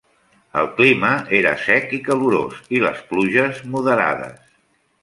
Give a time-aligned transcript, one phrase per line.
[0.61, 4.43] El clima era sec i calorós i les pluges moderades.